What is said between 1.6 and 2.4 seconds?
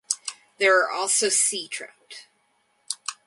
trout.